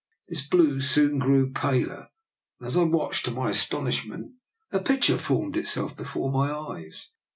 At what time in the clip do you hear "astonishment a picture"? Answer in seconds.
3.51-5.19